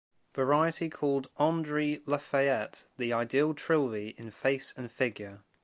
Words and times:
Variety 0.33 0.89
called 0.89 1.29
Andree 1.39 1.99
Lafayette 2.07 2.87
"the 2.97 3.13
ideal 3.13 3.53
Trilby 3.53 4.15
in 4.17 4.31
face 4.31 4.73
and 4.75 4.91
figure". 4.91 5.41